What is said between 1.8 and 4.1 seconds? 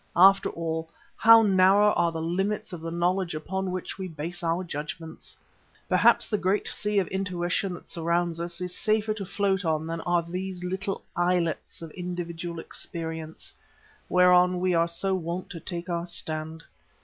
are the limits of the knowledge upon which we